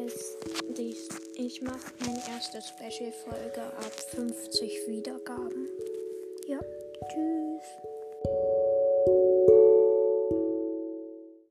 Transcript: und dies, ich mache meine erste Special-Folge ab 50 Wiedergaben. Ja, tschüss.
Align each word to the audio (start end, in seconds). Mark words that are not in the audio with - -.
und 0.00 0.78
dies, 0.78 1.08
ich 1.36 1.60
mache 1.62 1.92
meine 2.00 2.22
erste 2.34 2.60
Special-Folge 2.62 3.62
ab 3.62 3.92
50 4.14 4.88
Wiedergaben. 4.88 5.68
Ja, 6.46 6.58
tschüss. 6.58 7.89